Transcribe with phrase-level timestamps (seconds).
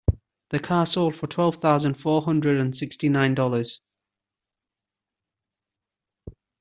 [0.49, 3.83] The car sold for twelve thousand four hundred and sixty nine dollars.